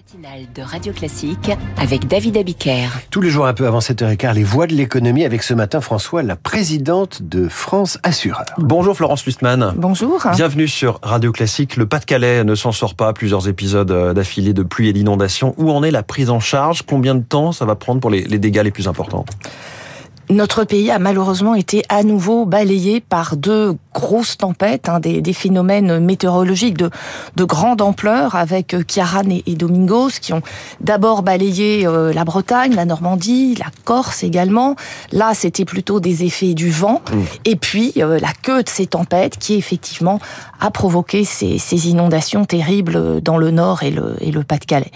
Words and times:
matinale 0.00 0.46
de 0.54 0.62
Radio 0.62 0.94
Classique 0.94 1.50
avec 1.76 2.06
David 2.06 2.38
Abiker. 2.38 2.88
Tous 3.10 3.20
les 3.20 3.28
jours 3.28 3.46
un 3.46 3.52
peu 3.52 3.66
avant 3.66 3.80
7h15, 3.80 4.32
les 4.32 4.44
voix 4.44 4.66
de 4.66 4.72
l'économie 4.72 5.26
avec 5.26 5.42
ce 5.42 5.52
matin 5.52 5.82
François, 5.82 6.22
la 6.22 6.36
présidente 6.36 7.20
de 7.22 7.48
France 7.48 7.98
Assureur. 8.02 8.46
Bonjour 8.56 8.96
Florence 8.96 9.26
Lustmann. 9.26 9.74
Bonjour. 9.76 10.26
Bienvenue 10.34 10.68
sur 10.68 11.00
Radio 11.02 11.32
Classique. 11.32 11.76
Le 11.76 11.84
Pas-de-Calais 11.84 12.44
ne 12.44 12.54
s'en 12.54 12.72
sort 12.72 12.94
pas. 12.94 13.12
Plusieurs 13.12 13.46
épisodes 13.46 13.90
euh, 13.90 14.14
d'affilée 14.14 14.54
de 14.54 14.62
pluie 14.62 14.88
et 14.88 14.94
d'inondation. 14.94 15.54
Où 15.58 15.70
en 15.70 15.82
est 15.82 15.90
la 15.90 16.02
prise 16.02 16.30
en 16.30 16.40
charge? 16.40 16.80
Combien 16.82 17.14
de 17.14 17.22
temps 17.22 17.52
ça 17.52 17.66
va 17.66 17.74
prendre 17.74 18.00
pour 18.00 18.10
les 18.10 18.24
dégâts 18.38 18.62
les 18.62 18.70
plus 18.70 18.88
importants? 18.88 19.26
Notre 20.30 20.64
pays 20.64 20.90
a 20.90 20.98
malheureusement 20.98 21.54
été 21.54 21.82
à 21.88 22.02
nouveau 22.02 22.46
balayé 22.46 23.00
par 23.00 23.36
deux 23.36 23.74
grosses 23.92 24.36
tempêtes, 24.36 24.88
hein, 24.88 25.00
des, 25.00 25.20
des, 25.20 25.32
phénomènes 25.32 25.98
météorologiques 25.98 26.78
de, 26.78 26.90
de 27.36 27.44
grande 27.44 27.82
ampleur 27.82 28.36
avec 28.36 28.72
euh, 28.74 28.82
Kiaran 28.82 29.28
et, 29.30 29.42
et, 29.46 29.54
Domingos 29.54 30.10
qui 30.20 30.32
ont 30.32 30.42
d'abord 30.80 31.22
balayé 31.22 31.86
euh, 31.86 32.12
la 32.12 32.24
Bretagne, 32.24 32.74
la 32.74 32.84
Normandie, 32.84 33.56
la 33.56 33.66
Corse 33.84 34.22
également. 34.22 34.76
Là, 35.12 35.32
c'était 35.34 35.64
plutôt 35.64 35.98
des 35.98 36.24
effets 36.24 36.54
du 36.54 36.70
vent. 36.70 37.02
Mmh. 37.12 37.18
Et 37.44 37.56
puis, 37.56 37.92
euh, 37.98 38.20
la 38.20 38.32
queue 38.42 38.62
de 38.62 38.68
ces 38.68 38.86
tempêtes 38.86 39.38
qui 39.38 39.54
effectivement 39.54 40.20
a 40.60 40.70
provoqué 40.70 41.24
ces, 41.24 41.58
ces 41.58 41.88
inondations 41.88 42.44
terribles 42.44 43.20
dans 43.20 43.38
le 43.38 43.50
nord 43.50 43.82
et 43.82 43.90
le, 43.90 44.16
et 44.20 44.30
le 44.30 44.44
Pas-de-Calais. 44.44 44.92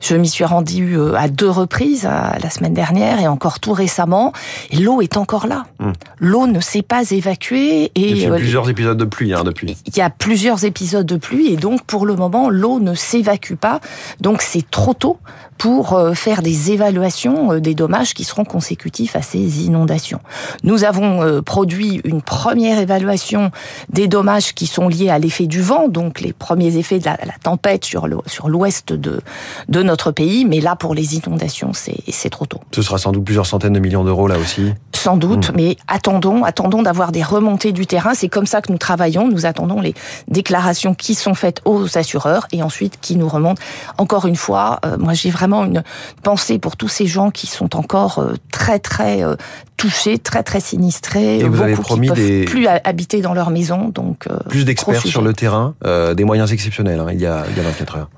Je 0.00 0.16
m'y 0.16 0.28
suis 0.28 0.44
rendue 0.44 0.96
euh, 0.96 1.14
à 1.14 1.28
deux 1.28 1.50
reprises 1.50 2.06
à, 2.06 2.38
la 2.42 2.50
semaine 2.50 2.74
dernière 2.74 3.20
et 3.20 3.28
encore 3.28 3.60
tout 3.60 3.72
récemment. 3.72 4.32
Et 4.72 4.76
l'eau 4.76 5.02
est 5.02 5.16
encore 5.16 5.46
là. 5.46 5.66
Mmh. 5.78 5.92
L'eau 6.18 6.46
ne 6.46 6.60
s'est 6.60 6.82
pas 6.82 7.10
évacuée. 7.10 7.92
Et 7.94 8.10
il 8.10 8.18
y 8.18 8.26
a 8.26 8.34
plusieurs 8.34 8.68
épisodes 8.70 8.96
de 8.96 9.04
pluie 9.04 9.34
hein, 9.34 9.44
depuis. 9.44 9.76
Il 9.86 9.96
y 9.96 10.00
a 10.00 10.10
plusieurs 10.10 10.64
épisodes 10.64 11.06
de 11.06 11.16
pluie 11.16 11.52
et 11.52 11.56
donc 11.56 11.82
pour 11.84 12.06
le 12.06 12.16
moment 12.16 12.48
l'eau 12.48 12.80
ne 12.80 12.94
s'évacue 12.94 13.54
pas. 13.54 13.80
Donc 14.20 14.40
c'est 14.42 14.68
trop 14.70 14.94
tôt 14.94 15.18
pour 15.58 15.94
euh, 15.94 16.14
faire 16.14 16.42
des 16.42 16.72
évaluations 16.72 17.52
euh, 17.52 17.60
des 17.60 17.74
dommages 17.74 18.14
qui 18.14 18.24
seront 18.24 18.44
consécutifs 18.44 19.16
à 19.16 19.22
ces 19.22 19.64
inondations. 19.64 20.20
Nous 20.64 20.84
avons 20.84 21.42
produit 21.42 22.00
une 22.04 22.22
première 22.22 22.78
évaluation 22.78 23.50
des 23.88 24.08
dommages 24.08 24.54
qui 24.54 24.66
sont 24.66 24.88
liés 24.88 25.10
à 25.10 25.18
l'effet 25.18 25.46
du 25.46 25.62
vent, 25.62 25.88
donc 25.88 26.20
les 26.20 26.32
premiers 26.32 26.76
effets 26.76 26.98
de 26.98 27.04
la, 27.04 27.18
la 27.24 27.34
tempête 27.42 27.84
sur 27.84 28.06
l'ouest 28.48 28.92
de 28.92 29.20
de 29.68 29.82
notre 29.82 30.10
pays, 30.10 30.44
mais 30.44 30.60
là 30.60 30.76
pour 30.76 30.94
les 30.94 31.16
inondations 31.16 31.72
c'est 31.72 31.98
c'est 32.08 32.30
trop 32.30 32.46
tôt. 32.46 32.60
Ce 32.74 32.82
sera 32.82 32.98
sans 32.98 33.12
doute 33.12 33.24
plusieurs 33.24 33.46
centaines 33.46 33.72
de 33.72 33.80
millions 33.80 34.04
d'euros 34.04 34.28
là 34.28 34.38
aussi. 34.38 34.72
Sans 34.92 35.16
doute, 35.16 35.50
mmh. 35.50 35.56
mais 35.56 35.76
attendons, 35.88 36.44
attendons 36.44 36.82
d'avoir 36.82 37.10
des 37.10 37.24
remontées 37.24 37.72
du 37.72 37.86
terrain. 37.86 38.14
C'est 38.14 38.28
comme 38.28 38.46
ça 38.46 38.62
que 38.62 38.70
nous 38.70 38.78
travaillons. 38.78 39.26
Nous 39.28 39.46
attendons 39.46 39.80
les 39.80 39.94
déclarations 40.28 40.94
qui 40.94 41.14
sont 41.14 41.34
faites 41.34 41.60
aux 41.64 41.98
assureurs 41.98 42.46
et 42.52 42.62
ensuite 42.62 42.98
qui 43.00 43.16
nous 43.16 43.28
remontent. 43.28 43.60
Encore 43.98 44.26
une 44.26 44.36
fois, 44.36 44.78
euh, 44.84 44.96
moi 44.98 45.14
j'ai 45.14 45.30
vraiment 45.30 45.41
une 45.50 45.82
pensée 46.22 46.58
pour 46.58 46.76
tous 46.76 46.88
ces 46.88 47.06
gens 47.06 47.30
qui 47.30 47.46
sont 47.46 47.76
encore 47.76 48.18
euh, 48.18 48.34
très 48.50 48.78
très 48.78 49.22
euh, 49.22 49.36
touchés, 49.76 50.18
très 50.18 50.42
très 50.42 50.60
sinistrés. 50.60 51.38
Et 51.38 51.44
vous 51.44 51.50
beaucoup 51.50 51.62
avez 51.62 51.74
promis 51.74 52.08
qui 52.08 52.14
des 52.14 52.44
plus 52.44 52.66
habiter 52.66 53.20
dans 53.20 53.34
leur 53.34 53.50
maison, 53.50 53.88
donc 53.88 54.28
plus 54.48 54.64
d'experts 54.64 55.02
sur 55.02 55.22
le 55.22 55.32
terrain, 55.32 55.74
euh, 55.84 56.14
des 56.14 56.24
moyens 56.24 56.52
exceptionnels. 56.52 57.00
Hein, 57.00 57.08
il 57.12 57.20
y 57.20 57.26
a 57.26 57.44
il 57.50 57.56
y 57.56 57.60
a 57.60 57.62
24 57.64 57.96
heures 57.96 58.10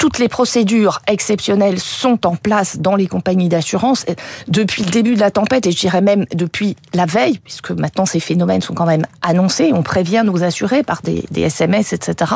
toutes 0.00 0.18
les 0.18 0.28
procédures 0.28 1.00
exceptionnelles 1.06 1.78
sont 1.78 2.26
en 2.26 2.34
place 2.34 2.78
dans 2.78 2.96
les 2.96 3.06
compagnies 3.06 3.50
d'assurance 3.50 4.06
depuis 4.48 4.82
le 4.82 4.90
début 4.90 5.14
de 5.14 5.20
la 5.20 5.30
tempête 5.30 5.66
et 5.66 5.72
je 5.72 5.78
dirais 5.78 6.00
même 6.00 6.24
depuis 6.34 6.74
la 6.94 7.04
veille, 7.04 7.38
puisque 7.38 7.70
maintenant 7.72 8.06
ces 8.06 8.18
phénomènes 8.18 8.62
sont 8.62 8.72
quand 8.72 8.86
même 8.86 9.04
annoncés, 9.20 9.72
on 9.74 9.82
prévient 9.82 10.22
nos 10.24 10.42
assurés 10.42 10.82
par 10.82 11.02
des, 11.02 11.24
des 11.30 11.42
SMS, 11.42 11.92
etc. 11.92 12.32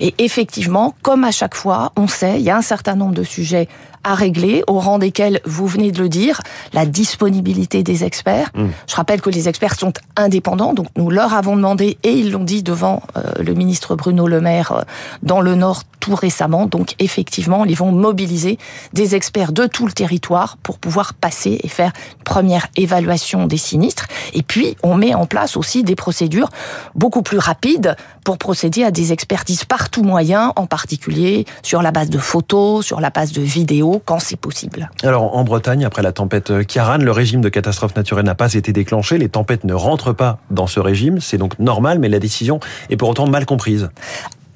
Et 0.00 0.14
effectivement, 0.18 0.96
comme 1.02 1.22
à 1.22 1.30
chaque 1.30 1.54
fois, 1.54 1.92
on 1.94 2.08
sait, 2.08 2.40
il 2.40 2.42
y 2.42 2.50
a 2.50 2.56
un 2.56 2.62
certain 2.62 2.96
nombre 2.96 3.14
de 3.14 3.22
sujets 3.22 3.68
à 4.04 4.14
régler, 4.14 4.62
au 4.66 4.78
rang 4.78 4.98
desquels 4.98 5.40
vous 5.44 5.66
venez 5.66 5.92
de 5.92 6.02
le 6.02 6.08
dire, 6.08 6.40
la 6.72 6.86
disponibilité 6.86 7.82
des 7.82 8.04
experts. 8.04 8.50
Mmh. 8.54 8.66
Je 8.86 8.96
rappelle 8.96 9.20
que 9.20 9.30
les 9.30 9.48
experts 9.48 9.78
sont 9.78 9.92
indépendants, 10.16 10.74
donc 10.74 10.88
nous 10.96 11.10
leur 11.10 11.34
avons 11.34 11.56
demandé, 11.56 11.98
et 12.02 12.12
ils 12.12 12.30
l'ont 12.30 12.44
dit 12.44 12.62
devant 12.62 13.02
euh, 13.16 13.22
le 13.40 13.54
ministre 13.54 13.96
Bruno 13.96 14.26
Le 14.26 14.40
Maire 14.40 14.72
euh, 14.72 14.82
dans 15.22 15.40
le 15.40 15.54
Nord 15.54 15.82
tout 16.00 16.14
récemment. 16.14 16.66
Donc 16.66 16.94
effectivement, 16.98 17.64
ils 17.64 17.76
vont 17.76 17.92
mobiliser 17.92 18.58
des 18.92 19.14
experts 19.14 19.52
de 19.52 19.66
tout 19.66 19.86
le 19.86 19.92
territoire 19.92 20.56
pour 20.62 20.78
pouvoir 20.78 21.14
passer 21.14 21.58
et 21.62 21.68
faire 21.68 21.92
une 22.18 22.24
première 22.24 22.68
évaluation 22.76 23.46
des 23.46 23.56
sinistres. 23.56 24.06
Et 24.32 24.42
puis, 24.42 24.76
on 24.82 24.94
met 24.94 25.14
en 25.14 25.26
place 25.26 25.56
aussi 25.56 25.82
des 25.82 25.96
procédures 25.96 26.50
beaucoup 26.94 27.22
plus 27.22 27.38
rapides 27.38 27.96
pour 28.24 28.38
procéder 28.38 28.82
à 28.82 28.90
des 28.90 29.12
expertises 29.12 29.64
par 29.64 29.88
tout 29.88 30.02
moyen, 30.02 30.52
en 30.56 30.66
particulier 30.66 31.44
sur 31.62 31.80
la 31.80 31.92
base 31.92 32.10
de 32.10 32.18
photos, 32.18 32.84
sur 32.84 33.00
la 33.00 33.10
base 33.10 33.32
de 33.32 33.40
vidéos, 33.42 33.85
quand 34.04 34.18
c'est 34.18 34.38
possible. 34.38 34.90
Alors 35.02 35.36
en 35.36 35.44
Bretagne, 35.44 35.84
après 35.84 36.02
la 36.02 36.12
tempête 36.12 36.66
Kiaran, 36.66 36.98
le 36.98 37.12
régime 37.12 37.40
de 37.40 37.48
catastrophe 37.48 37.96
naturelle 37.96 38.24
n'a 38.24 38.34
pas 38.34 38.52
été 38.54 38.72
déclenché. 38.72 39.18
Les 39.18 39.28
tempêtes 39.28 39.64
ne 39.64 39.74
rentrent 39.74 40.12
pas 40.12 40.38
dans 40.50 40.66
ce 40.66 40.80
régime. 40.80 41.20
C'est 41.20 41.38
donc 41.38 41.58
normal, 41.58 41.98
mais 41.98 42.08
la 42.08 42.18
décision 42.18 42.60
est 42.90 42.96
pour 42.96 43.08
autant 43.08 43.26
mal 43.26 43.46
comprise. 43.46 43.88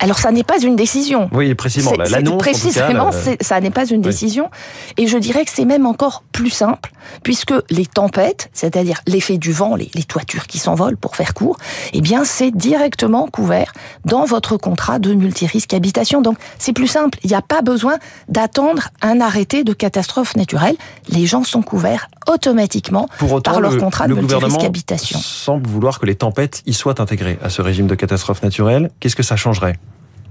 Alors 0.00 0.18
ça 0.18 0.32
n'est 0.32 0.44
pas 0.44 0.58
une 0.58 0.76
décision. 0.76 1.28
Oui, 1.32 1.54
précisément. 1.54 1.92
L'annonce, 1.96 2.38
précisément, 2.38 3.10
cas, 3.10 3.36
ça 3.40 3.60
n'est 3.60 3.70
pas 3.70 3.86
une 3.86 4.00
décision. 4.00 4.50
Et 4.96 5.06
je 5.06 5.18
dirais 5.18 5.44
que 5.44 5.50
c'est 5.52 5.66
même 5.66 5.86
encore 5.86 6.24
plus 6.32 6.50
simple, 6.50 6.90
puisque 7.22 7.52
les 7.68 7.86
tempêtes, 7.86 8.48
c'est-à-dire 8.52 9.00
l'effet 9.06 9.36
du 9.36 9.52
vent, 9.52 9.76
les, 9.76 9.90
les 9.94 10.04
toitures 10.04 10.46
qui 10.46 10.58
s'envolent, 10.58 10.96
pour 10.96 11.16
faire 11.16 11.34
court, 11.34 11.58
eh 11.92 12.00
bien 12.00 12.24
c'est 12.24 12.50
directement 12.50 13.28
couvert 13.28 13.72
dans 14.06 14.24
votre 14.24 14.56
contrat 14.56 14.98
de 14.98 15.12
multirisque 15.12 15.74
habitation. 15.74 16.22
Donc 16.22 16.38
c'est 16.58 16.72
plus 16.72 16.88
simple. 16.88 17.18
Il 17.22 17.28
n'y 17.28 17.36
a 17.36 17.42
pas 17.42 17.60
besoin 17.60 17.98
d'attendre 18.28 18.88
un 19.02 19.20
arrêté 19.20 19.64
de 19.64 19.74
catastrophe 19.74 20.34
naturelle. 20.34 20.76
Les 21.08 21.26
gens 21.26 21.44
sont 21.44 21.62
couverts 21.62 22.08
automatiquement 22.30 23.08
pour 23.18 23.32
autant, 23.32 23.52
par 23.52 23.60
leur 23.60 23.72
le, 23.72 23.80
contrat 23.80 24.06
le 24.06 24.14
de 24.14 24.20
multirisque 24.20 24.62
habitation. 24.62 25.18
semble 25.22 25.66
vouloir 25.66 25.98
que 25.98 26.06
les 26.06 26.14
tempêtes 26.14 26.62
y 26.66 26.72
soient 26.72 27.00
intégrées 27.00 27.38
à 27.42 27.50
ce 27.50 27.62
régime 27.62 27.86
de 27.86 27.94
catastrophe 27.94 28.42
naturelle. 28.42 28.90
Qu'est-ce 29.00 29.16
que 29.16 29.22
ça 29.22 29.36
changerait? 29.36 29.78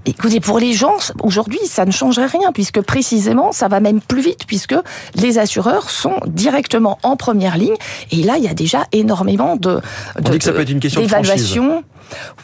Écoutez, 0.06 0.40
pour 0.40 0.58
les 0.58 0.72
gens, 0.72 0.96
aujourd'hui, 1.22 1.58
ça 1.66 1.84
ne 1.84 1.90
changerait 1.90 2.26
rien, 2.26 2.52
puisque 2.52 2.80
précisément, 2.80 3.52
ça 3.52 3.68
va 3.68 3.80
même 3.80 4.00
plus 4.00 4.22
vite, 4.22 4.46
puisque 4.46 4.74
les 5.14 5.38
assureurs 5.38 5.90
sont 5.90 6.16
directement 6.26 6.98
en 7.02 7.16
première 7.16 7.58
ligne. 7.58 7.76
Et 8.10 8.22
là, 8.22 8.38
il 8.38 8.44
y 8.44 8.48
a 8.48 8.54
déjà 8.54 8.86
énormément 8.92 9.56
de, 9.56 9.74
de 9.74 9.80
On 10.16 10.30
dit 10.30 10.38
que 10.38 10.44
ça 10.44 10.52
peut 10.52 10.62
être 10.62 10.70
une 10.70 10.80
question 10.80 11.02
d'évaluation. 11.02 11.84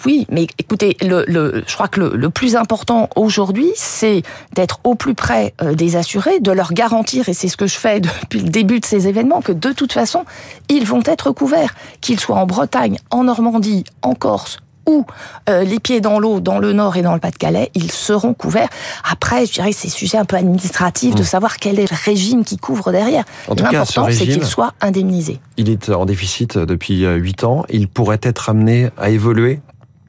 Oui, 0.04 0.26
mais 0.30 0.46
écoutez, 0.58 0.96
le, 1.02 1.24
le, 1.26 1.64
je 1.66 1.74
crois 1.74 1.88
que 1.88 1.98
le, 1.98 2.12
le 2.14 2.30
plus 2.30 2.56
important 2.56 3.08
aujourd'hui, 3.16 3.70
c'est 3.74 4.22
d'être 4.54 4.78
au 4.84 4.94
plus 4.94 5.14
près 5.14 5.54
euh, 5.62 5.74
des 5.74 5.96
assurés, 5.96 6.40
de 6.40 6.52
leur 6.52 6.72
garantir, 6.72 7.28
et 7.28 7.34
c'est 7.34 7.48
ce 7.48 7.56
que 7.56 7.66
je 7.66 7.76
fais 7.76 8.00
depuis 8.22 8.40
le 8.40 8.50
début 8.50 8.80
de 8.80 8.84
ces 8.84 9.08
événements, 9.08 9.40
que 9.40 9.52
de 9.52 9.72
toute 9.72 9.92
façon, 9.92 10.24
ils 10.68 10.86
vont 10.86 11.02
être 11.04 11.32
couverts, 11.32 11.74
qu'ils 12.00 12.20
soient 12.20 12.36
en 12.36 12.46
Bretagne, 12.46 12.98
en 13.10 13.24
Normandie, 13.24 13.84
en 14.02 14.14
Corse 14.14 14.58
ou 14.86 15.04
euh, 15.48 15.64
les 15.64 15.80
pieds 15.80 16.00
dans 16.00 16.19
l'eau 16.19 16.41
dans 16.41 16.58
le 16.58 16.72
Nord 16.72 16.97
et 16.97 17.02
dans 17.02 17.14
le 17.14 17.20
Pas-de-Calais, 17.20 17.70
ils 17.74 17.91
seront 17.91 18.34
couverts. 18.34 18.69
Après, 19.10 19.47
je 19.47 19.52
dirais 19.52 19.70
que 19.70 19.76
c'est 19.76 19.88
sujet 19.88 20.19
un 20.19 20.24
peu 20.24 20.36
administratif 20.36 21.14
mmh. 21.14 21.19
de 21.19 21.22
savoir 21.22 21.56
quel 21.58 21.78
est 21.78 21.91
le 21.91 21.97
régime 22.04 22.44
qui 22.44 22.56
couvre 22.56 22.92
derrière. 22.92 23.24
L'important, 23.48 24.06
c'est 24.10 24.26
qu'il 24.26 24.44
soit 24.44 24.72
indemnisé. 24.80 25.41
Il 25.56 25.69
est 25.69 25.91
en 25.91 26.06
déficit 26.06 26.58
depuis 26.58 27.04
8 27.04 27.44
ans. 27.44 27.64
Il 27.69 27.88
pourrait 27.88 28.20
être 28.22 28.48
amené 28.48 28.91
à 28.98 29.10
évoluer 29.10 29.60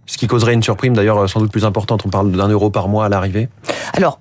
ce 0.08 0.18
qui 0.18 0.28
causerait 0.28 0.54
une 0.54 0.64
surprime 0.64 0.96
d'ailleurs 0.96 1.30
sans 1.30 1.40
doute 1.40 1.52
plus 1.52 1.66
importante. 1.66 2.04
On 2.06 2.10
parle 2.10 2.32
d'un 2.32 2.48
euro 2.48 2.70
par 2.70 2.88
mois 2.88 3.06
à 3.06 3.10
l'arrivée. 3.10 3.50
Alors, 3.94 4.20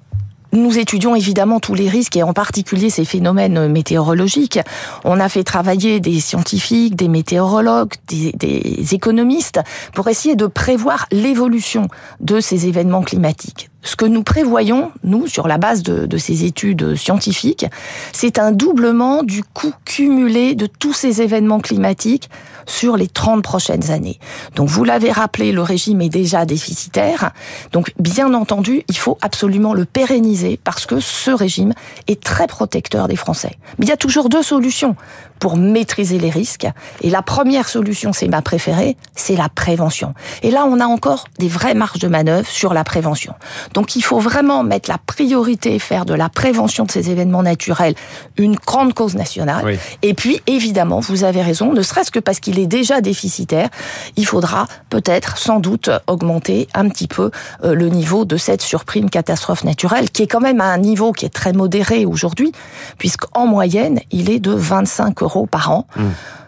nous 0.57 0.79
étudions 0.79 1.15
évidemment 1.15 1.61
tous 1.61 1.75
les 1.75 1.89
risques 1.89 2.17
et 2.17 2.23
en 2.23 2.33
particulier 2.33 2.91
ces 2.91 3.05
phénomènes 3.05 3.69
météorologiques. 3.69 4.61
On 5.05 5.21
a 5.21 5.29
fait 5.29 5.45
travailler 5.45 6.01
des 6.01 6.21
scientifiques, 6.21 6.97
des 6.97 7.09
météorologues, 7.09 7.93
des, 8.09 8.95
économistes 8.95 9.61
pour 9.95 10.09
essayer 10.09 10.37
de 10.37 10.47
prévoir 10.47 11.07
l'évolution 11.11 11.89
de 12.21 12.41
ces 12.41 12.67
événements 12.67 13.03
climatiques. 13.03 13.71
Ce 13.87 13.95
que 13.95 14.05
nous 14.05 14.25
prévoyons, 14.25 14.91
nous, 15.05 15.29
sur 15.29 15.47
la 15.47 15.59
base 15.59 15.85
de, 15.85 16.07
de 16.07 16.19
ces 16.19 16.45
études 16.45 16.97
scientifiques, 16.97 17.67
c'est 18.13 18.41
un 18.41 18.51
doublement 18.51 19.23
du 19.23 19.45
coût 19.45 19.73
cumulé 19.85 20.57
de 20.57 20.67
tous 20.67 20.93
ces 20.93 21.23
événements 21.23 21.61
climatiques 21.61 22.29
sur 22.67 22.97
les 22.97 23.07
30 23.07 23.43
prochaines 23.43 23.93
années. 23.93 24.19
Donc 24.57 24.69
vous 24.69 24.83
l'avez 24.83 25.13
rappelé, 25.13 25.53
le 25.53 25.63
régime 25.63 26.01
est 26.01 26.09
déjà 26.09 26.45
déficitaire. 26.45 27.31
Donc 27.71 27.93
bien 28.01 28.35
entendu, 28.35 28.83
il 28.89 28.97
faut 28.97 29.19
absolument 29.23 29.73
le 29.73 29.85
pérenniser 29.85 30.59
parce 30.63 30.85
que 30.85 30.99
ce 30.99 31.31
régime 31.31 31.73
est 32.09 32.21
très 32.21 32.49
protecteur 32.49 33.07
des 33.07 33.15
Français. 33.15 33.53
Mais 33.79 33.87
il 33.87 33.89
y 33.89 33.93
a 33.93 33.97
toujours 33.97 34.29
deux 34.29 34.43
solutions 34.43 34.97
pour 35.39 35.57
maîtriser 35.57 36.19
les 36.19 36.31
risques. 36.31 36.67
Et 37.03 37.11
la 37.11 37.23
première 37.23 37.69
solution, 37.69 38.13
c'est 38.13 38.29
ma 38.29 38.43
préférée, 38.43 38.97
c'est 39.15 39.37
la 39.37 39.49
prévention. 39.49 40.15
Et 40.43 40.51
là, 40.51 40.67
on 40.67 40.81
a 40.81 40.87
encore 40.87 41.27
des 41.39 41.49
vraies 41.49 41.75
marges 41.75 41.99
de 41.99 42.09
manœuvre 42.09 42.49
sur 42.49 42.75
la 42.75 42.85
prévention. 42.85 43.35
Donc 43.75 43.97
il 43.97 44.03
faut 44.03 44.19
vraiment 44.19 44.63
mettre 44.63 44.89
la 44.89 44.99
priorité, 44.99 45.79
faire 45.79 46.05
de 46.05 46.15
la 46.15 46.29
prévention 46.29 46.85
de 46.85 46.91
ces 46.91 47.11
événements 47.11 47.43
naturels 47.43 47.95
une 48.37 48.57
grande 48.57 48.95
cause 48.95 49.15
nationale. 49.15 49.79
Et 50.03 50.15
puis, 50.15 50.41
évidemment, 50.47 51.01
vous 51.01 51.25
avez 51.25 51.43
raison, 51.43 51.73
ne 51.73 51.83
serait-ce 51.83 52.11
que 52.11 52.19
parce 52.19 52.41
qu'il 52.41 52.59
est 52.59 52.67
déjà 52.67 53.01
déficitaire, 53.01 53.69
il 54.17 54.27
faudra 54.27 54.67
peut-être, 54.91 55.39
sans 55.39 55.61
doute, 55.61 55.91
augmenter 56.07 56.69
un 56.75 56.89
petit 56.89 57.09
peu 57.09 57.31
euh, 57.65 57.75
le 57.75 57.89
niveau 57.89 58.25
de 58.25 58.37
cette 58.37 58.63
surprime 58.63 59.11
catastrophe 59.11 59.65
naturelle, 59.65 60.11
qui 60.11 60.23
est 60.23 60.27
quand 60.27 60.41
même 60.41 60.61
à 60.61 60.67
un 60.67 60.79
niveau 60.79 61.13
qui 61.13 61.27
est 61.27 61.31
très 61.31 61.53
modéré 61.53 62.05
aujourd'hui, 62.05 62.53
puisqu'en 62.99 63.47
moyenne, 63.47 64.01
il 64.11 64.31
est 64.31 64.41
de 64.41 64.53
25 64.53 65.23
euros 65.23 65.26
par 65.47 65.71
an. 65.71 65.87
Mmh. 65.97 66.03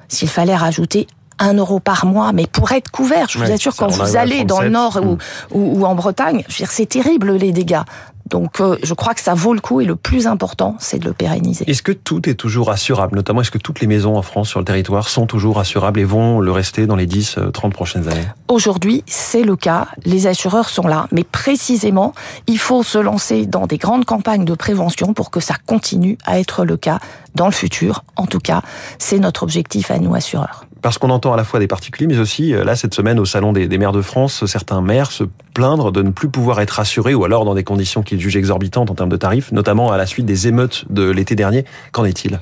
S'il 0.08 0.28
fallait 0.28 0.56
rajouter 0.56 1.06
un 1.38 1.54
euro 1.54 1.80
par 1.80 2.06
mois, 2.06 2.32
mais 2.32 2.46
pour 2.46 2.72
être 2.72 2.90
couvert, 2.90 3.26
je 3.28 3.38
vous 3.38 3.50
assure, 3.50 3.76
quand 3.76 3.88
vous 3.88 4.16
allez 4.16 4.44
dans 4.44 4.60
le 4.60 4.70
Nord 4.70 4.98
ou, 5.02 5.19
ou, 5.56 5.80
ou, 5.80 5.84
en 5.84 5.94
Bretagne, 5.94 6.44
c'est 6.48 6.88
terrible 6.88 7.32
les 7.32 7.52
dégâts. 7.52 7.82
Donc 8.28 8.60
euh, 8.60 8.76
je 8.82 8.94
crois 8.94 9.14
que 9.14 9.20
ça 9.20 9.34
vaut 9.34 9.54
le 9.54 9.60
coup 9.60 9.80
et 9.80 9.84
le 9.84 9.96
plus 9.96 10.26
important, 10.26 10.76
c'est 10.78 10.98
de 10.98 11.04
le 11.04 11.12
pérenniser. 11.12 11.69
Est-ce 11.69 11.82
que 11.82 11.92
tout 11.92 12.28
est 12.28 12.34
toujours 12.34 12.70
assurable? 12.70 13.16
Notamment, 13.16 13.40
est-ce 13.40 13.50
que 13.50 13.58
toutes 13.58 13.80
les 13.80 13.86
maisons 13.86 14.16
en 14.16 14.22
France 14.22 14.48
sur 14.48 14.58
le 14.58 14.64
territoire 14.64 15.08
sont 15.08 15.26
toujours 15.26 15.58
assurables 15.60 16.00
et 16.00 16.04
vont 16.04 16.40
le 16.40 16.52
rester 16.52 16.86
dans 16.86 16.96
les 16.96 17.06
10, 17.06 17.38
30 17.52 17.72
euh, 17.72 17.75
prochaines 17.75 18.08
années? 18.08 18.26
Aujourd'hui, 18.48 19.04
c'est 19.06 19.42
le 19.42 19.56
cas. 19.56 19.88
Les 20.04 20.26
assureurs 20.26 20.69
sont 20.69 20.86
là. 20.86 21.06
Mais 21.12 21.25
précisément, 21.25 22.14
il 22.46 22.58
faut 22.58 22.82
se 22.82 22.98
lancer 22.98 23.46
dans 23.46 23.66
des 23.66 23.78
grandes 23.78 24.04
campagnes 24.04 24.44
de 24.44 24.54
prévention 24.54 25.14
pour 25.14 25.31
que 25.31 25.40
ça 25.40 25.54
continue 25.66 26.19
à 26.24 26.38
être 26.38 26.64
le 26.64 26.76
cas 26.76 26.98
dans 27.34 27.46
le 27.46 27.52
futur. 27.52 28.04
En 28.16 28.26
tout 28.26 28.40
cas, 28.40 28.62
c'est 28.98 29.19
notre 29.19 29.42
objectif 29.42 29.90
à 29.90 29.98
nous 29.98 30.14
assureurs 30.14 30.68
parce 30.82 30.98
qu'on 30.98 31.10
entend 31.10 31.32
à 31.32 31.36
la 31.36 31.44
fois 31.44 31.60
des 31.60 31.66
particuliers, 31.66 32.06
mais 32.06 32.19
aussi, 32.19 32.54
euh, 32.54 32.64
là, 32.64 32.76
cette 32.76 32.94
semaine, 32.94 33.19
au 33.19 33.25
Salon 33.25 33.52
des, 33.52 33.78
maires 33.78 33.92
de 33.92 34.02
France, 34.02 34.46
certains 34.46 34.80
maires 34.80 35.10
se 35.10 35.25
plaindre 35.54 35.92
de 35.92 36.02
ne 36.02 36.10
plus 36.10 36.28
pouvoir 36.28 36.60
être 36.60 36.80
assurés, 36.80 37.14
ou 37.14 37.25
alors 37.25 37.44
dans 37.44 37.54
des 37.54 37.64
conditions 37.64 38.02
qu'ils 38.02 38.20
jugent 38.20 38.36
exorbitantes 38.36 38.90
en 38.90 38.94
termes 38.94 39.08
de 39.08 39.16
tarifs, 39.16 39.52
notamment 39.52 39.90
à 39.90 39.96
la 39.96 40.06
suite 40.06 40.26
des 40.26 40.48
émeutes 40.48 40.84
de 40.90 41.10
l'été 41.10 41.34
dernier. 41.34 41.64
Qu'en 41.92 42.04
est-il? 42.04 42.38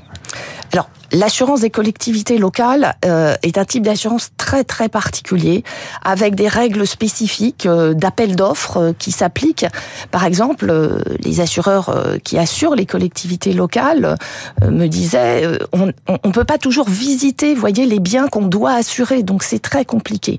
Alors, 0.73 0.89
L'assurance 1.13 1.61
des 1.61 1.71
collectivités 1.71 2.37
locales 2.39 2.97
euh, 3.05 3.35
est 3.43 3.59
un 3.59 3.65
type 3.65 3.85
d'assurance 3.85 4.31
très 4.37 4.65
très 4.65 4.89
particulier, 4.89 5.63
avec 6.03 6.35
des 6.35 6.49
règles 6.49 6.87
spécifiques 6.87 7.67
euh, 7.67 7.95
d'appel 7.95 8.35
d'offres 8.35 8.77
euh, 8.79 8.93
qui 8.93 9.13
s'appliquent. 9.13 9.67
Par 10.11 10.25
exemple, 10.25 10.73
les 11.23 11.41
assureurs 11.41 11.95
qui 12.25 12.39
assurent 12.39 12.75
les 12.75 12.87
collectivités 12.87 13.53
locales 13.53 14.17
me 14.63 14.87
disaient 14.87 15.59
on 15.73 15.87
ne 15.87 16.33
peut 16.33 16.45
pas 16.45 16.59
toujours 16.59 16.89
visiter, 16.89 17.55
voyez, 17.55 17.87
les 17.87 17.99
biens 17.99 18.29
qu'on 18.29 18.47
doit 18.47 18.73
assurer, 18.73 19.23
donc 19.23 19.43
c'est 19.43 19.59
très 19.59 19.85
compliqué. 19.85 20.39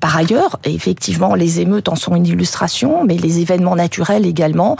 Par 0.00 0.16
ailleurs, 0.16 0.58
effectivement, 0.64 1.34
les 1.34 1.60
émeutes 1.60 1.88
en 1.88 1.96
sont 1.96 2.14
une 2.14 2.26
illustration, 2.26 3.04
mais 3.04 3.16
les 3.16 3.40
événements 3.40 3.76
naturels 3.76 4.26
également. 4.26 4.76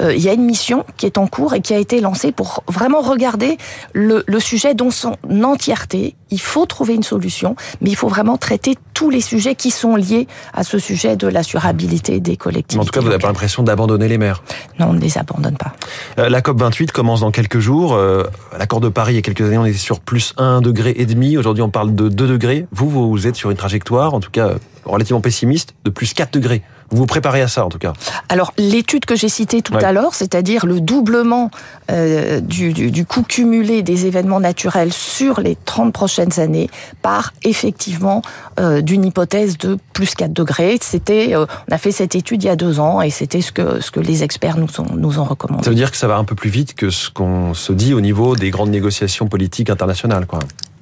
Il 0.00 0.20
y 0.20 0.28
a 0.28 0.32
une 0.32 0.44
mission 0.44 0.84
qui 0.96 1.06
est 1.06 1.18
en 1.18 1.26
cours 1.26 1.54
et 1.54 1.60
qui 1.60 1.74
a 1.74 1.78
été 1.78 2.00
lancée 2.00 2.32
pour 2.32 2.62
vraiment 2.68 3.00
regarder 3.00 3.58
le, 3.92 4.24
le 4.26 4.39
sujet 4.40 4.74
dans 4.74 4.90
son 4.90 5.16
entièreté. 5.42 6.16
Il 6.30 6.40
faut 6.40 6.66
trouver 6.66 6.94
une 6.94 7.02
solution, 7.02 7.56
mais 7.80 7.90
il 7.90 7.96
faut 7.96 8.08
vraiment 8.08 8.36
traiter 8.36 8.76
tous 8.94 9.10
les 9.10 9.20
sujets 9.20 9.54
qui 9.54 9.70
sont 9.70 9.96
liés 9.96 10.26
à 10.52 10.64
ce 10.64 10.78
sujet 10.78 11.16
de 11.16 11.26
l'assurabilité 11.26 12.20
des 12.20 12.36
collectivités. 12.36 12.80
En 12.80 12.84
tout 12.84 12.92
cas, 12.92 13.00
vous 13.00 13.08
n'avez 13.08 13.20
pas 13.20 13.28
l'impression 13.28 13.62
d'abandonner 13.62 14.08
les 14.08 14.18
maires? 14.18 14.42
Non, 14.78 14.88
on 14.90 14.92
ne 14.92 15.00
les 15.00 15.18
abandonne 15.18 15.56
pas. 15.56 15.72
Euh, 16.18 16.28
la 16.28 16.42
COP 16.42 16.60
28 16.60 16.92
commence 16.92 17.20
dans 17.20 17.30
quelques 17.30 17.58
jours. 17.58 17.94
Euh, 17.94 18.24
l'accord 18.58 18.80
de 18.80 18.88
Paris, 18.88 19.14
il 19.14 19.16
y 19.16 19.18
a 19.18 19.22
quelques 19.22 19.42
années, 19.42 19.58
on 19.58 19.64
était 19.64 19.78
sur 19.78 20.00
plus 20.00 20.34
1 20.36 20.60
degré 20.60 20.94
et 20.96 21.06
demi. 21.06 21.36
Aujourd'hui, 21.36 21.62
on 21.62 21.70
parle 21.70 21.94
de 21.94 22.08
2 22.08 22.28
degrés. 22.28 22.66
Vous, 22.72 22.88
vous 22.88 23.26
êtes 23.26 23.36
sur 23.36 23.50
une 23.50 23.56
trajectoire, 23.56 24.14
en 24.14 24.20
tout 24.20 24.30
cas 24.30 24.54
relativement 24.84 25.20
pessimiste, 25.20 25.74
de 25.84 25.90
plus 25.90 26.14
4 26.14 26.32
degrés. 26.32 26.62
Vous 26.90 26.98
vous 26.98 27.06
préparez 27.06 27.40
à 27.40 27.48
ça, 27.48 27.64
en 27.64 27.68
tout 27.68 27.78
cas. 27.78 27.92
Alors, 28.28 28.52
l'étude 28.58 29.04
que 29.04 29.16
j'ai 29.16 29.28
citée 29.28 29.62
tout 29.62 29.76
à 29.76 29.92
l'heure, 29.92 30.14
c'est-à-dire 30.14 30.66
le 30.66 30.80
doublement 30.80 31.50
euh, 31.90 32.40
du, 32.40 32.72
du, 32.72 32.90
du, 32.90 33.04
coût 33.04 33.22
cumulé 33.22 33.82
des 33.82 34.06
événements 34.06 34.40
naturels 34.40 34.92
sur 34.92 35.40
les 35.40 35.56
30 35.64 35.92
prochaines 35.92 36.38
années, 36.40 36.68
part 37.02 37.32
effectivement 37.44 38.22
euh, 38.58 38.80
d'une 38.80 39.04
hypothèse 39.04 39.56
de 39.58 39.78
plus 39.92 40.14
4 40.14 40.32
degrés. 40.32 40.78
C'était, 40.80 41.34
euh, 41.34 41.46
on 41.68 41.74
a 41.74 41.78
fait 41.78 41.92
cette 41.92 42.14
étude 42.14 42.42
il 42.42 42.46
y 42.46 42.50
a 42.50 42.56
deux 42.56 42.80
ans 42.80 43.02
et 43.02 43.10
c'était 43.10 43.40
ce 43.40 43.52
que, 43.52 43.80
ce 43.80 43.90
que 43.90 44.00
les 44.00 44.22
experts 44.22 44.56
nous 44.56 44.68
ont, 44.80 44.94
nous 44.94 45.18
ont 45.18 45.24
recommandé. 45.24 45.64
Ça 45.64 45.70
veut 45.70 45.76
dire 45.76 45.90
que 45.90 45.96
ça 45.96 46.08
va 46.08 46.16
un 46.16 46.24
peu 46.24 46.34
plus 46.34 46.50
vite 46.50 46.74
que 46.74 46.90
ce 46.90 47.10
qu'on 47.10 47.54
se 47.54 47.72
dit 47.72 47.94
au 47.94 48.00
niveau 48.00 48.36
des 48.36 48.50
grandes 48.50 48.70
négociations 48.70 49.28
politiques 49.28 49.70
internationales, 49.70 50.26
quoi 50.26 50.40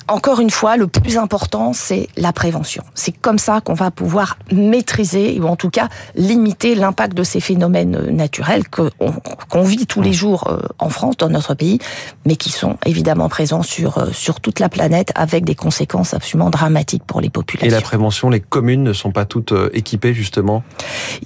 encore 0.08 0.40
une 0.40 0.50
fois, 0.50 0.76
le 0.76 0.86
plus 0.86 1.18
important, 1.18 1.72
c'est 1.72 2.08
la 2.16 2.32
prévention. 2.32 2.82
C'est 2.94 3.12
comme 3.12 3.38
ça 3.38 3.60
qu'on 3.60 3.74
va 3.74 3.90
pouvoir 3.90 4.38
maîtriser, 4.52 5.38
ou 5.40 5.46
en 5.46 5.56
tout 5.56 5.70
cas 5.70 5.88
limiter 6.14 6.74
l'impact 6.74 7.16
de 7.16 7.22
ces 7.22 7.40
phénomènes 7.40 7.96
euh, 7.96 8.10
naturels 8.10 8.64
qu'on 8.68 9.62
vit 9.62 9.86
tous 9.86 10.02
les 10.02 10.12
jours 10.12 10.48
euh, 10.48 10.60
en 10.78 10.88
France, 10.88 11.16
dans 11.16 11.28
notre 11.28 11.54
pays, 11.54 11.78
mais 12.26 12.36
qui 12.36 12.50
sont 12.50 12.76
évidemment 12.86 13.28
présents 13.28 13.62
sur, 13.62 13.98
euh, 13.98 14.10
sur 14.12 14.40
toute 14.40 14.60
la 14.60 14.68
planète 14.68 15.12
avec 15.14 15.44
des 15.44 15.54
conséquences 15.54 16.14
absolument 16.14 16.50
dramatiques 16.50 17.04
pour 17.04 17.20
les 17.20 17.30
populations. 17.30 17.68
Et 17.68 17.70
la 17.70 17.80
prévention, 17.80 18.30
les 18.30 18.40
communes 18.40 18.82
ne 18.82 18.92
sont 18.92 19.12
pas 19.12 19.24
toutes 19.24 19.54
équipées 19.72 20.14
justement? 20.14 20.62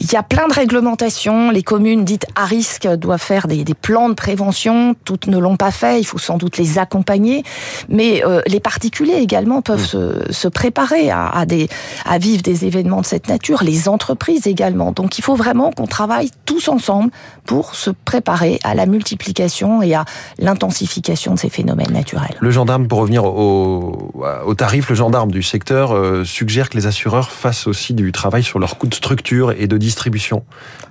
Il 0.01 0.11
y 0.13 0.17
a 0.17 0.23
plein 0.23 0.49
de 0.49 0.55
réglementations. 0.55 1.51
Les 1.51 1.63
communes 1.63 2.05
dites 2.05 2.27
à 2.35 2.45
risque 2.45 2.87
doivent 2.87 3.21
faire 3.21 3.47
des, 3.47 3.65
des 3.65 3.75
plans 3.75 4.09
de 4.09 4.15
prévention. 4.15 4.95
Toutes 5.05 5.27
ne 5.27 5.39
l'ont 5.39 5.57
pas 5.57 5.71
fait. 5.71 6.01
Il 6.01 6.05
faut 6.05 6.19
sans 6.19 6.39
doute 6.39 6.59
les 6.59 6.79
accompagner. 6.79 7.45
Mais 7.89 8.25
euh, 8.25 8.41
les 8.47 8.61
particuliers 8.73 9.21
également 9.21 9.61
peuvent 9.61 9.85
se, 9.85 10.33
se, 10.33 10.49
préparer 10.49 11.11
à, 11.11 11.27
à, 11.27 11.45
des, 11.45 11.69
à 12.07 12.17
vivre 12.17 12.41
des 12.41 12.65
événements 12.65 13.03
de 13.03 13.07
cette 13.07 13.29
nature, 13.29 13.63
les 13.63 13.87
entreprises 13.87 14.47
également. 14.47 14.93
Donc 14.93 15.19
il 15.19 15.23
faut 15.23 15.37
vraiment 15.37 15.73
qu'on 15.73 15.87
travaille 15.87 16.31
tous 16.47 16.69
ensemble 16.69 17.11
pour 17.45 17.75
se 17.75 17.91
préparer 17.91 18.61
à 18.65 18.75
la 18.75 18.87
multiplication 18.87 19.83
et 19.83 19.95
à 19.95 20.07
l'intensification 20.39 21.35
de 21.35 21.39
ces 21.39 21.51
phénomènes 21.51 21.93
naturels. 21.93 22.35
Le 22.41 22.51
gendarme, 22.51 22.89
pour 22.89 23.01
revenir 23.01 23.25
au, 23.25 24.11
au 24.47 24.55
tarif, 24.55 24.89
le 24.89 24.95
gendarme 24.95 25.31
du 25.31 25.43
secteur 25.43 25.93
euh, 25.93 26.25
suggère 26.25 26.71
que 26.71 26.79
les 26.79 26.87
assureurs 26.87 27.31
fassent 27.31 27.67
aussi 27.67 27.93
du 27.93 28.11
travail 28.11 28.43
sur 28.43 28.59
leurs 28.59 28.79
coûts 28.79 28.87
de 28.87 28.95
structure 28.95 29.53
et 29.53 29.67
de 29.67 29.77
distribution. 29.77 30.45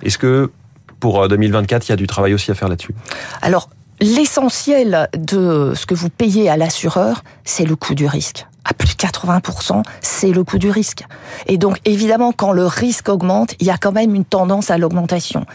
Est-ce 0.04 0.18
que 0.18 0.52
pour 1.00 1.26
2024, 1.26 1.82
euh, 1.82 1.86
il 1.86 1.90
y 1.90 1.92
a 1.94 1.96
du 1.96 2.06
travail 2.06 2.32
aussi 2.32 2.52
à 2.52 2.54
faire 2.54 2.68
là-dessus? 2.68 2.94
Alors, 3.40 3.68
l'essentiel 4.02 5.08
de 5.16 5.72
ce 5.74 5.86
que 5.86 5.94
vous 5.94 6.10
payez 6.10 6.50
à 6.50 6.56
l'assureur, 6.56 7.22
c'est 7.44 7.64
le 7.64 7.76
coût 7.76 7.94
du 7.94 8.06
risque. 8.06 8.46
À 8.64 8.74
plus 8.74 8.88
de 8.88 9.00
80%, 9.00 9.82
c'est 10.00 10.30
le 10.30 10.44
coût 10.44 10.58
du 10.58 10.70
risque. 10.70 11.04
Et 11.46 11.56
donc, 11.56 11.78
évidemment, 11.84 12.32
quand 12.32 12.52
le 12.52 12.66
risque 12.66 13.08
augmente, 13.08 13.54
il 13.60 13.66
y 13.66 13.70
a 13.70 13.76
quand 13.76 13.92
même 13.92 14.14
une 14.14 14.24
tendance 14.24 14.70
à 14.70 14.78
l'augmentation. 14.78 15.46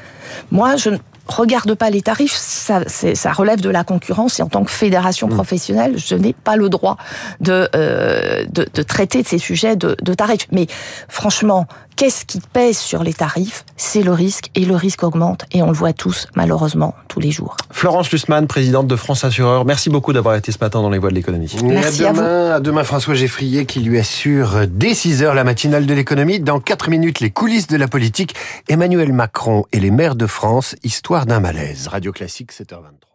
Moi, 0.52 0.76
je 0.78 0.90
ne 0.90 0.98
regarde 1.28 1.74
pas 1.76 1.90
les 1.90 2.02
tarifs, 2.02 2.36
ça, 2.36 2.82
ça, 2.88 3.32
relève 3.32 3.62
de 3.62 3.70
la 3.70 3.84
concurrence 3.84 4.40
et 4.40 4.44
en 4.44 4.50
tant 4.50 4.64
que 4.64 4.72
fédération 4.72 5.28
mmh. 5.28 5.34
professionnelle, 5.34 5.98
je 5.98 6.16
n'ai 6.16 6.34
pas 6.34 6.56
le 6.56 6.70
droit 6.70 6.98
de, 7.42 7.70
euh, 7.76 8.46
de, 8.50 8.66
de, 8.74 8.82
traiter 8.82 9.24
de 9.24 9.28
ces 9.28 9.38
sujets 9.38 9.76
de, 9.76 9.96
de 10.02 10.14
tarifs. 10.14 10.48
Mais 10.52 10.68
franchement, 11.10 11.66
qu'est-ce 11.98 12.26
qui 12.26 12.40
pèse 12.40 12.78
sur 12.78 13.04
les 13.04 13.14
tarifs? 13.14 13.66
C'est 13.76 14.04
le 14.04 14.14
risque 14.14 14.50
et 14.56 14.64
le 14.64 14.76
risque 14.76 15.04
augmente 15.04 15.46
et 15.52 15.62
on 15.64 15.68
le 15.68 15.74
voit 15.74 15.94
tous 15.94 16.28
malheureusement 16.36 16.96
tous 17.10 17.20
les 17.20 17.32
jours. 17.32 17.58
Florence 17.72 18.12
Lussmann, 18.12 18.48
présidente 18.48 18.88
de 18.88 18.96
France 18.96 19.26
Assureur, 19.26 19.66
merci 19.66 19.90
beaucoup 19.90 20.14
d'avoir 20.14 20.36
été 20.36 20.52
ce 20.52 20.60
matin 20.62 20.82
dans 20.82 20.92
les 20.92 21.00
voies 21.00 21.10
de 21.10 21.16
l'économie. 21.16 21.54
Merci 21.64 22.06
à, 22.06 22.14
demain, 22.14 22.52
à, 22.52 22.60
demain 22.60 22.84
François 22.84 23.16
Geffrier 23.16 23.66
qui 23.66 23.80
lui 23.82 24.00
assure 24.00 24.68
dès 24.68 24.94
6 24.94 25.24
heures 25.24 25.34
la 25.34 25.44
matinale 25.44 25.86
de 25.86 25.94
l'économie. 25.94 26.40
Dans 26.40 26.60
4 26.60 26.90
minutes, 26.90 27.20
les 27.20 27.32
coulisses 27.32 27.68
de 27.68 27.78
la 27.78 27.88
politique. 27.88 28.36
Emmanuel 28.70 29.12
Macron 29.12 29.66
et 29.74 29.80
les 29.80 29.92
maires 29.92 30.16
de 30.16 30.28
France, 30.28 30.76
histoire 30.84 31.26
d'un 31.26 31.40
malaise. 31.40 31.88
Radio 31.88 32.12
Classique 32.12 32.54
7h23. 32.54 33.07